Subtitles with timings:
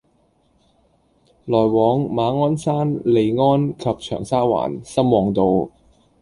[1.45, 5.43] 來往馬鞍山（利安）及長沙灣（深旺道），